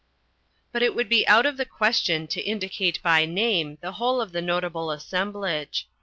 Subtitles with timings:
[0.71, 4.31] But it would be out of the question to indicate by name the whole of
[4.31, 5.87] the notable assemblage.